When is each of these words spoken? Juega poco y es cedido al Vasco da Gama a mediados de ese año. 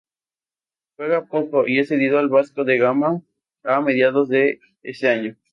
Juega 0.97 1.25
poco 1.27 1.67
y 1.67 1.77
es 1.77 1.89
cedido 1.89 2.17
al 2.17 2.27
Vasco 2.27 2.65
da 2.65 2.73
Gama 2.73 3.21
a 3.63 3.81
mediados 3.81 4.29
de 4.29 4.59
ese 4.81 5.07
año. 5.07 5.35